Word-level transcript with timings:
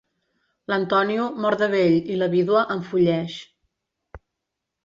L'Antònio 0.71 1.27
mor 1.43 1.57
de 1.63 1.69
vell 1.75 1.99
i 2.13 2.17
la 2.23 2.31
vídua 2.37 2.65
enfolleix. 2.79 3.37